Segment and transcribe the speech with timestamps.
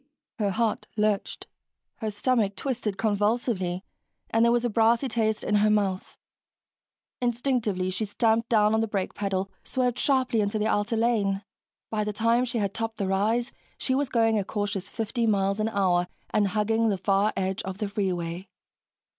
[0.39, 1.45] Her heart lurched,
[1.97, 3.83] her stomach twisted convulsively,
[4.31, 6.17] and there was a brassy taste in her mouth.
[7.21, 11.43] Instinctively, she stamped down on the brake pedal, swerved sharply into the outer lane.
[11.91, 15.59] By the time she had topped the rise, she was going a cautious 50 miles
[15.59, 18.47] an hour and hugging the far edge of the freeway.